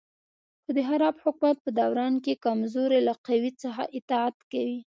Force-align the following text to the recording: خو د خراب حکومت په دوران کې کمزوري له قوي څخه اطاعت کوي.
خو 0.63 0.69
د 0.77 0.79
خراب 0.89 1.15
حکومت 1.23 1.57
په 1.65 1.69
دوران 1.79 2.13
کې 2.23 2.41
کمزوري 2.45 2.99
له 3.07 3.13
قوي 3.27 3.51
څخه 3.63 3.83
اطاعت 3.97 4.37
کوي. 4.51 4.79